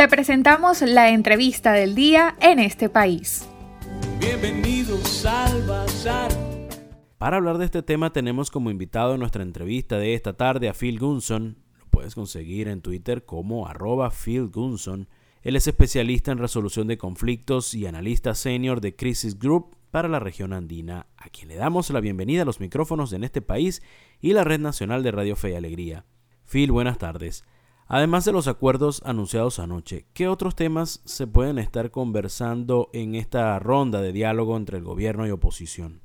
[0.00, 3.46] Te presentamos la entrevista del día en este país.
[4.18, 6.32] Bienvenidos al Bazar.
[7.18, 10.72] Para hablar de este tema tenemos como invitado en nuestra entrevista de esta tarde a
[10.72, 11.58] Phil Gunson.
[11.78, 15.06] Lo puedes conseguir en Twitter como arroba Phil Gunson.
[15.42, 20.18] Él es especialista en resolución de conflictos y analista senior de Crisis Group para la
[20.18, 23.82] región andina, a quien le damos la bienvenida a los micrófonos en este país
[24.18, 26.06] y la Red Nacional de Radio Fe y Alegría.
[26.46, 27.44] Phil, buenas tardes.
[27.92, 33.58] Además de los acuerdos anunciados anoche, ¿qué otros temas se pueden estar conversando en esta
[33.58, 36.00] ronda de diálogo entre el gobierno y oposición?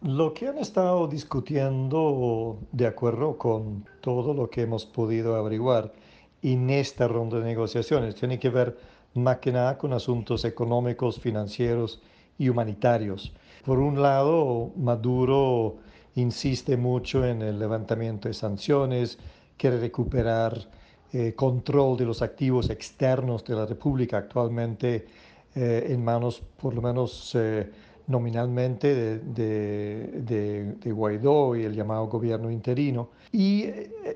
[0.00, 5.92] Lo que han estado discutiendo, de acuerdo con todo lo que hemos podido averiguar
[6.40, 8.78] en esta ronda de negociaciones, tiene que ver
[9.12, 12.00] más que nada con asuntos económicos, financieros
[12.38, 13.34] y humanitarios.
[13.66, 15.76] Por un lado, Maduro
[16.14, 19.18] insiste mucho en el levantamiento de sanciones,
[19.58, 20.80] quiere recuperar
[21.14, 25.06] eh, control de los activos externos de la República actualmente
[25.54, 27.70] eh, en manos, por lo menos eh,
[28.06, 33.10] nominalmente, de, de, Guaidó y el llamado gobierno interino.
[33.30, 33.66] Y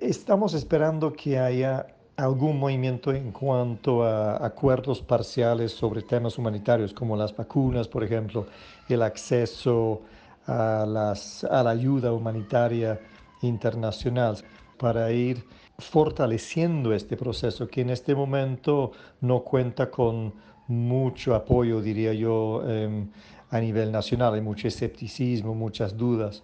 [0.00, 7.16] estamos esperando que haya algún movimiento en cuanto a acuerdos parciales sobre temas humanitarios, como
[7.16, 8.46] las vacunas, por ejemplo,
[8.88, 10.02] el acceso
[10.46, 13.00] a, las, a la ayuda humanitaria
[13.40, 14.36] internacional,
[14.78, 15.42] para ir
[15.82, 20.32] fortaleciendo este proceso que en este momento no cuenta con
[20.68, 23.08] mucho apoyo, diría yo, em,
[23.50, 24.34] a nivel nacional.
[24.34, 26.42] Hay mucho escepticismo, muchas dudas.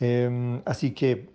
[0.00, 1.26] Em, así que eh,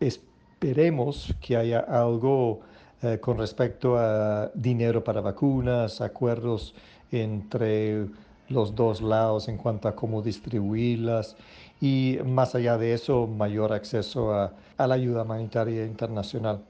[0.00, 2.60] esperemos que haya algo
[3.02, 6.74] eh, con respecto a dinero para vacunas, acuerdos
[7.12, 8.06] entre
[8.48, 11.36] los dos lados en cuanto a cómo distribuirlas
[11.80, 16.60] y más allá de eso, mayor acceso a, la ayuda humanitaria internacional.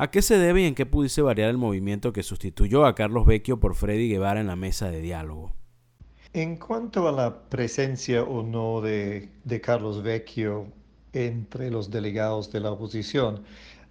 [0.00, 3.26] ¿A qué se debe y en qué pudiese variar el movimiento que sustituyó a Carlos
[3.26, 5.52] Vecchio por Freddy Guevara en la mesa de diálogo?
[6.32, 9.28] En cuanto a la presencia o no de,
[9.62, 10.68] Carlos Vecchio
[11.12, 13.42] entre los delegados de la oposición,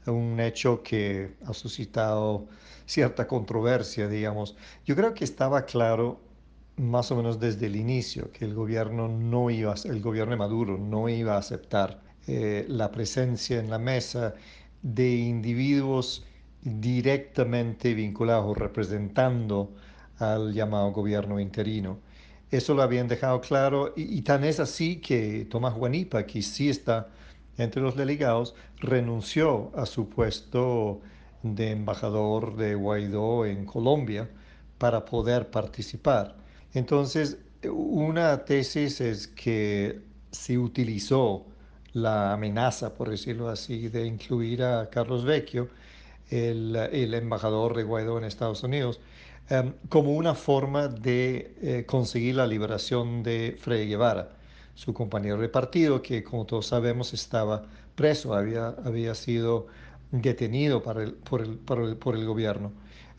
[0.07, 2.47] un hecho que ha suscitado
[2.87, 4.57] cierta controversia, digamos.
[4.87, 6.19] Yo creo que estaba claro
[6.75, 10.75] más o menos desde el inicio que el gobierno no iba, el gobierno de Maduro
[10.79, 14.33] no iba a aceptar eh, la presencia en la mesa
[14.81, 16.25] de individuos
[16.61, 19.73] directamente vinculados representando
[20.17, 21.99] al llamado gobierno interino.
[22.51, 26.69] Eso lo habían dejado claro y, y tan es así que Tomás Guanipa, que sí
[26.69, 27.09] está
[27.57, 31.01] entre los delegados, renunció a su puesto
[31.43, 34.29] de embajador de Guaidó en Colombia
[34.77, 36.37] para poder participar.
[36.73, 40.01] Entonces, una tesis es que
[40.31, 41.45] se utilizó
[41.93, 45.69] la amenaza, por decirlo así, de incluir a Carlos Vecchio,
[46.29, 48.99] el, embajador de Guaidó en Estados Unidos,
[49.49, 54.29] em, como una forma de eh, conseguir la liberación de Freddy Guevara,
[54.75, 57.63] su compañero de partido, que como todos sabemos estaba
[57.95, 59.67] preso, había, había sido
[60.11, 62.71] detenido por, el, por el gobierno.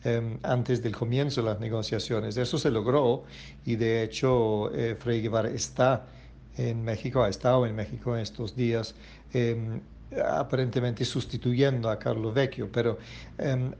[0.03, 2.35] Em, antes del comienzo de las negociaciones.
[2.35, 3.23] Eso se logró
[3.65, 6.07] y de hecho eh, Frei Guevara está
[6.57, 8.95] en México, ha estado en México en estos días,
[9.33, 9.81] em,
[10.25, 12.97] aparentemente sustituyendo a Carlos Vecchio, pero
[13.37, 13.71] em,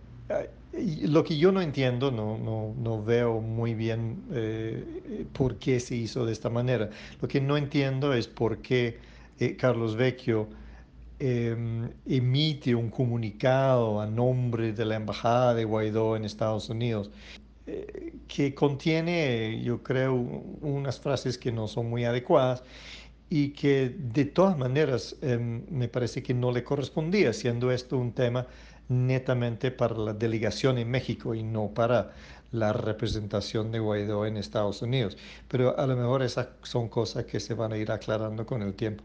[1.04, 5.96] lo que yo no entiendo, no, no, no veo muy bien eh, por qué se
[5.96, 6.90] hizo de esta manera.
[7.22, 8.98] Lo que no entiendo es por qué
[9.40, 10.48] eh, Carlos Vecchio
[11.24, 17.12] Em, emite un comunicado a nombre de la Embajada de Guaidó en Estados Unidos
[17.68, 22.64] eh, que contiene, yo creo, unas frases que no son muy adecuadas
[23.30, 28.14] y que de todas maneras em, me parece que no le correspondía, siendo esto un
[28.14, 28.48] tema
[28.88, 32.14] netamente para la delegación en México y no para
[32.52, 35.18] la representación de Guaidó en Estados Unidos.
[35.50, 38.76] Pero a lo mejor esas son cosas que se van a ir aclarando con el
[38.76, 39.04] tiempo.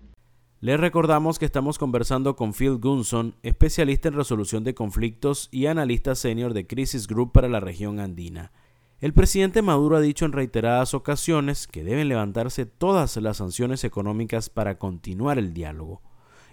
[0.61, 6.15] Les recordamos que estamos conversando con Phil Gunson, especialista en resolución de conflictos y analista
[6.15, 8.53] senior de Crisis Group para la región andina.
[8.99, 14.49] El presidente Maduro ha dicho en reiteradas ocasiones que deben levantarse todas las sanciones económicas
[14.49, 16.01] para continuar el diálogo.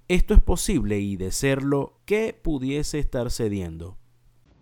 [0.10, 3.98] ¿Esto es posible y de serlo, qué pudiese estar cediendo?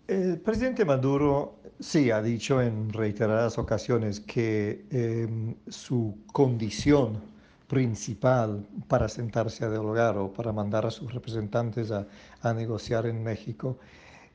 [0.06, 7.20] El presidente Maduro sí ha dicho en reiteradas ocasiones que em, su condición
[7.66, 12.06] principal para sentarse a dialogar o para mandar a sus representantes a,
[12.54, 13.78] negociar en México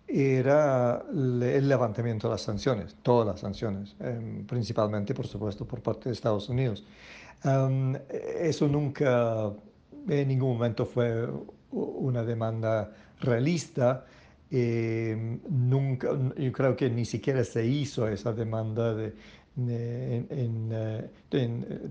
[0.07, 6.09] era el levantamiento de las sanciones, todas las sanciones, em, principalmente, por supuesto, por parte
[6.09, 6.83] de Estados Unidos.
[8.39, 9.51] eso nunca,
[10.09, 11.27] en ningún momento fue
[11.71, 14.05] una demanda realista
[14.49, 19.13] Eh, nunca, yo creo que ni siquiera se hizo esa demanda de,
[19.57, 21.09] en, eh,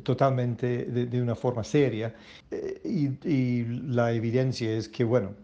[0.03, 2.15] totalmente de, una forma seria.
[2.51, 5.35] Eh, y, y, la evidencia es que, bueno,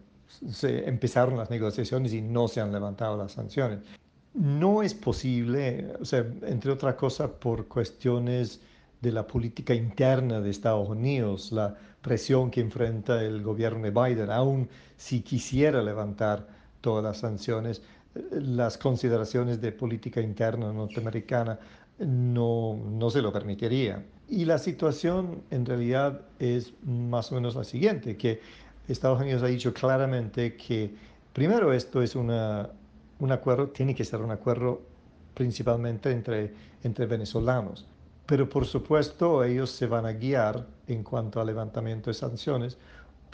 [0.51, 3.79] se empezaron las negociaciones y no se han levantado las sanciones.
[4.33, 8.61] No es posible, o sea, entre otras cosas, por cuestiones
[9.01, 14.31] de la política interna de Estados Unidos, la presión que enfrenta el gobierno de Biden,
[14.31, 16.47] aun si quisiera levantar
[16.81, 17.81] todas las sanciones,
[18.31, 21.59] las consideraciones de política interna norteamericana
[21.99, 24.03] no, no se lo permitiría.
[24.29, 28.41] Y la situación en realidad es más o menos la siguiente, que
[28.87, 30.93] Estados Unidos ha dicho claramente que
[31.31, 32.69] primero esto es una,
[33.19, 34.81] un acuerdo, tiene que ser un acuerdo
[35.33, 36.53] principalmente entre,
[36.83, 37.87] entre venezolanos.
[38.25, 42.77] Pero por supuesto ellos se van a guiar en cuanto al levantamiento de sanciones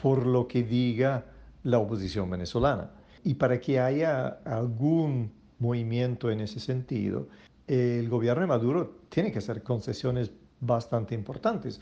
[0.02, 1.26] por lo que diga
[1.64, 2.92] la oposición venezolana.
[3.24, 7.28] Y para que haya algún movimiento en ese sentido,
[7.68, 10.32] el gobierno de Maduro tiene que hacer concesiones
[10.62, 11.80] bastante importantes.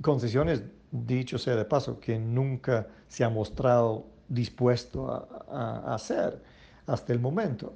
[0.00, 5.08] Concesiones, dicho sea de paso, que nunca se ha mostrado dispuesto
[5.48, 6.42] a, hacer
[6.86, 7.74] hasta el momento.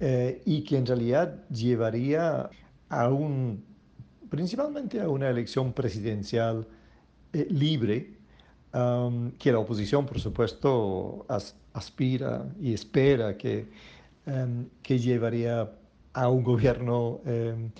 [0.00, 2.48] Eh, y que en realidad llevaría
[2.88, 3.64] a un,
[4.30, 6.66] principalmente a una elección presidencial
[7.32, 8.14] eh, libre,
[8.72, 11.26] um, que la oposición, por supuesto,
[11.72, 13.68] aspira y espera que,
[14.26, 15.70] um, que llevaría
[16.12, 17.70] a un gobierno um,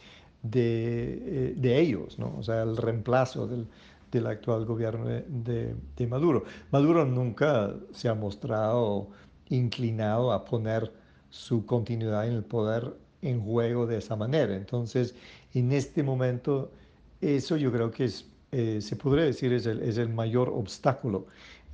[0.50, 2.34] de, eh, de, ellos, ¿no?
[2.38, 3.66] o sea, el reemplazo del,
[4.10, 6.44] del actual gobierno de, de, Maduro.
[6.70, 9.08] Maduro nunca se ha mostrado
[9.48, 10.92] inclinado a poner
[11.30, 14.54] su continuidad en el poder en juego de esa manera.
[14.54, 15.14] Entonces,
[15.54, 16.70] en este momento,
[17.20, 21.26] eso yo creo que es, eh, se podría decir es el, es el mayor obstáculo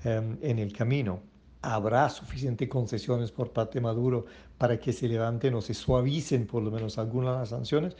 [0.04, 1.20] em, en el camino.
[1.62, 4.26] ¿Habrá suficientes concesiones por parte de Maduro
[4.58, 7.96] para que se levanten o se suavicen por lo menos algunas de las sanciones?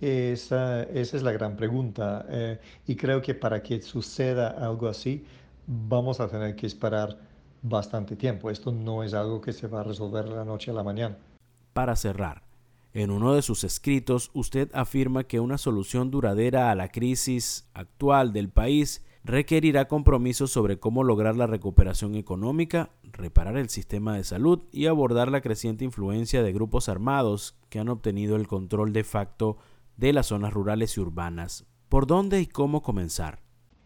[0.00, 2.24] Esa, esa es la gran pregunta.
[2.28, 5.24] Eh, y creo que para que suceda algo así,
[5.66, 7.18] vamos a tener que esperar
[7.62, 8.50] bastante tiempo.
[8.50, 11.16] Esto no es algo que se va a resolver de la noche a la mañana.
[11.72, 12.42] Para cerrar,
[12.92, 18.32] en uno de sus escritos usted afirma que una solución duradera a la crisis actual
[18.32, 24.62] del país requerirá compromisos sobre cómo lograr la recuperación económica, reparar el sistema de salud
[24.72, 29.58] y abordar la creciente influencia de grupos armados que han obtenido el control de facto
[29.96, 31.66] de las zonas rurales y urbanas.
[31.88, 33.40] ¿Por dónde y cómo comenzar?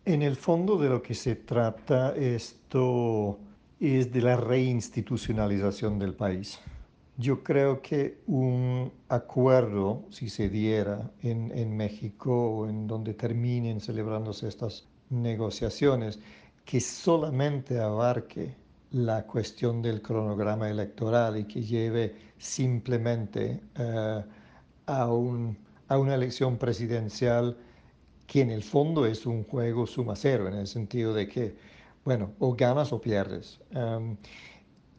[0.05, 3.39] En el fondo de lo que se trata esto
[3.79, 6.59] es de la reinstitucionalización del país.
[7.17, 13.81] Yo creo que un acuerdo, si se diera en, en México o en donde terminen
[13.81, 16.19] celebrándose estas negociaciones,
[16.65, 18.55] que solamente abarque
[18.91, 24.25] la cuestión del cronograma electoral y que lleve simplemente eh,
[24.87, 25.57] a un
[25.93, 27.57] a una elección presidencial
[28.27, 31.55] que en el fondo es un juego suma cero, en el sentido de que,
[32.05, 33.61] bueno, o ganas o pierdes.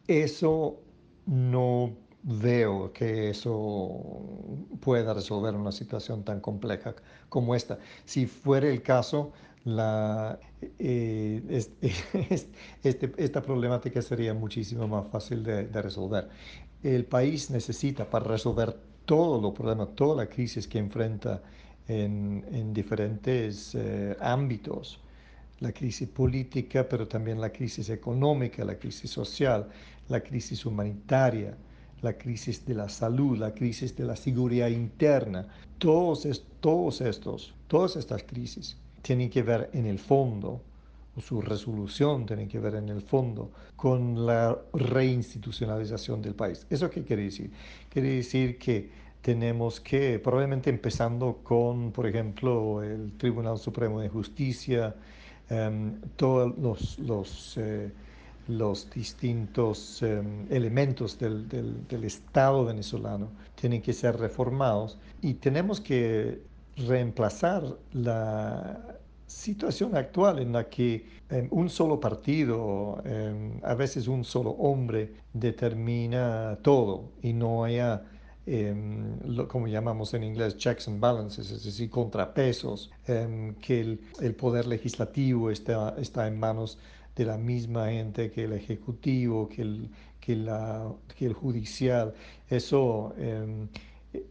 [0.07, 0.80] eso
[1.25, 4.21] no veo que eso
[4.81, 6.95] pueda resolver una situación tan compleja
[7.30, 7.80] como esta.
[8.06, 9.31] Si fuera el caso,
[9.65, 10.39] la,
[10.80, 11.42] eh,
[12.83, 16.30] este, esta problemática sería muchísimo más fácil de, resolver.
[16.81, 21.41] El país necesita para resolver todos los problemas, toda la crisis que enfrenta
[21.88, 25.00] en, diferentes eh, ámbitos,
[25.60, 29.70] la crisis política, pero también la crisis económica, la crisis social,
[30.10, 31.55] la crisis humanitaria,
[32.01, 36.27] la crisis de la salud, la crisis de la seguridad interna, todos,
[36.60, 40.62] todos estos, todas estas crisis tienen que ver en el fondo
[41.15, 46.65] o su resolución tiene que ver en el fondo con la reinstitucionalización del país.
[46.69, 47.51] ¿Eso qué quiere decir?
[47.89, 48.89] Quiere decir que
[49.22, 54.95] tenemos que, probablemente empezando con, por ejemplo, el Tribunal Supremo de Justicia,
[55.50, 57.91] em, todos los, los, eh,
[58.48, 65.79] los distintos em, elementos del, del, del Estado venezolano tienen que ser reformados y tenemos
[65.79, 66.41] que
[66.77, 67.63] reemplazar
[67.94, 74.51] la situación actual en la que em, un solo partido, em, a veces un solo
[74.51, 78.03] hombre, determina todo y no haya,
[78.46, 84.36] em, lo, como llamamos en inglés, checks and balances, es decir, contrapesos, que el, el,
[84.36, 86.77] poder legislativo está, está en manos
[87.15, 89.89] de la misma gente que el ejecutivo, que el,
[90.20, 92.13] que la, que el judicial.
[92.50, 93.68] Eso e,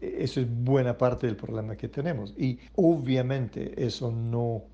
[0.00, 2.34] eso es buena parte del problema que tenemos.
[2.36, 4.64] Y obviamente eso no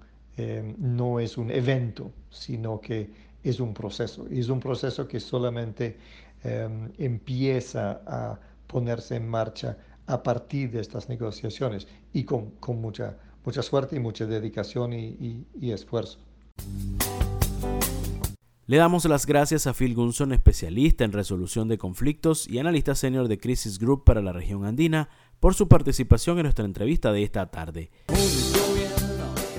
[0.41, 3.11] eh, no es un evento, sino que
[3.43, 4.25] es un proceso.
[4.31, 5.97] Y es un proceso que solamente
[6.45, 8.39] em, empieza a
[8.69, 14.27] ponerse en marcha a partir de estas negociaciones y con, mucha, mucha suerte y mucha
[14.27, 16.21] dedicación y esfuerzo.
[18.69, 23.27] Le damos las gracias a Phil Gunson, especialista en resolución de conflictos y analista senior
[23.27, 25.09] de Crisis Group para la región andina,
[25.41, 27.91] por su participación en nuestra entrevista de esta tarde.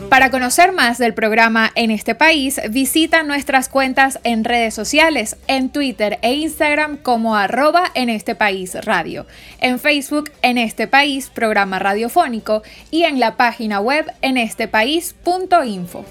[0.09, 5.71] Para conocer más del programa en este país, visita nuestras cuentas en redes sociales, en
[5.71, 9.25] Twitter e Instagram como arroba en este país radio,
[9.59, 12.61] en Facebook en este país programa radiofónico
[12.91, 16.05] y en la página web en estepaís.info.